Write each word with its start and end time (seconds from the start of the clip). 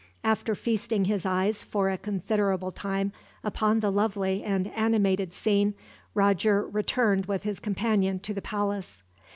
After 0.23 0.55
feasting 0.55 1.05
his 1.05 1.27
eyes 1.27 1.63
for 1.63 1.91
a 1.91 1.97
considerable 1.99 2.71
time 2.71 3.11
upon 3.43 3.81
the 3.81 3.91
lovely 3.91 4.41
and 4.43 4.65
animated 4.69 5.31
scene, 5.31 5.75
Roger 6.15 6.67
returned 6.67 7.27
with 7.27 7.43
his 7.43 7.59
companion 7.59 8.17
to 8.21 8.33
the 8.33 8.41
palace. 8.41 9.03